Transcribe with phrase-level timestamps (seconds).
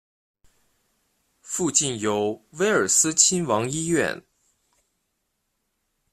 [1.43, 4.19] 附近有威尔斯亲王医院。